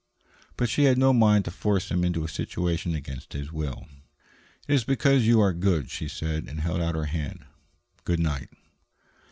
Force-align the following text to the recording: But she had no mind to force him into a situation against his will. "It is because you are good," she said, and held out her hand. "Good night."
But 0.57 0.67
she 0.67 0.85
had 0.85 0.97
no 0.97 1.13
mind 1.13 1.45
to 1.45 1.51
force 1.51 1.91
him 1.91 2.03
into 2.03 2.23
a 2.23 2.27
situation 2.27 2.95
against 2.95 3.33
his 3.33 3.51
will. 3.51 3.85
"It 4.67 4.73
is 4.73 4.83
because 4.83 5.27
you 5.27 5.39
are 5.39 5.53
good," 5.53 5.91
she 5.91 6.07
said, 6.07 6.47
and 6.49 6.59
held 6.61 6.81
out 6.81 6.95
her 6.95 7.05
hand. 7.05 7.45
"Good 8.03 8.19
night." 8.19 8.49